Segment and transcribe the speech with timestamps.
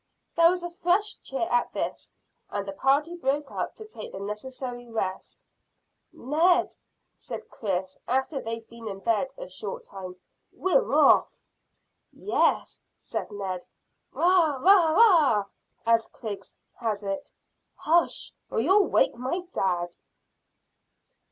[0.35, 2.11] There was a fresh cheer at this,
[2.49, 5.45] and the party broke up to take the necessary rest.
[6.11, 6.75] "Ned,"
[7.13, 10.15] said Chris, after they had been in bed a short time,
[10.51, 11.43] "we're off."
[12.11, 13.63] "Yes," said Ned.
[14.11, 14.63] "Bagh!
[14.63, 14.95] Bagh!
[14.95, 15.45] Bagh!
[15.85, 17.31] as Griggs has it."
[17.75, 19.97] "Hush, or you'll wake my dad."